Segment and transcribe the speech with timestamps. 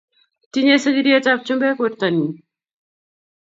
[0.51, 2.31] Tinyei sigiryetab chumbek wertonin